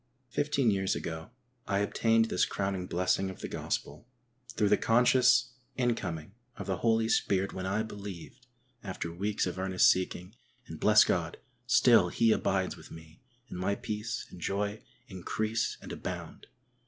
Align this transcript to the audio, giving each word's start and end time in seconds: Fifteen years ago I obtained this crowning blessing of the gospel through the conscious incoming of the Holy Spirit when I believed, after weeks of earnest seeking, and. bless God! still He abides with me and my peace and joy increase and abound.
Fifteen 0.29 0.71
years 0.71 0.95
ago 0.95 1.29
I 1.67 1.77
obtained 1.81 2.25
this 2.25 2.43
crowning 2.43 2.87
blessing 2.87 3.29
of 3.29 3.41
the 3.41 3.47
gospel 3.47 4.07
through 4.47 4.69
the 4.69 4.75
conscious 4.75 5.51
incoming 5.75 6.33
of 6.57 6.65
the 6.65 6.77
Holy 6.77 7.07
Spirit 7.07 7.53
when 7.53 7.67
I 7.67 7.83
believed, 7.83 8.47
after 8.83 9.13
weeks 9.13 9.45
of 9.45 9.59
earnest 9.59 9.91
seeking, 9.91 10.33
and. 10.65 10.79
bless 10.79 11.03
God! 11.03 11.37
still 11.67 12.09
He 12.09 12.31
abides 12.31 12.75
with 12.75 12.89
me 12.89 13.21
and 13.47 13.59
my 13.59 13.75
peace 13.75 14.25
and 14.31 14.41
joy 14.41 14.81
increase 15.07 15.77
and 15.83 15.91
abound. 15.91 16.47